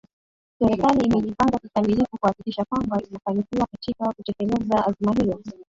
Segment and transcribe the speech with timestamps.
[0.59, 5.39] Serikali imejipanga kikamilifu kuhakikisha kwamba inafanikiwa katika kutekeleza azma hiyo